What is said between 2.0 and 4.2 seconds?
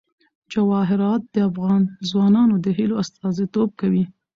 ځوانانو د هیلو استازیتوب کوي.